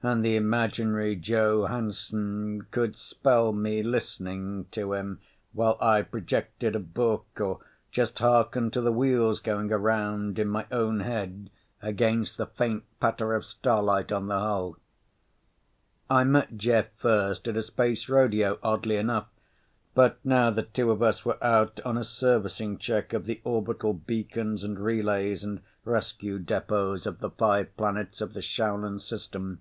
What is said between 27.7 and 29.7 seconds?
planets of the Shaulan system.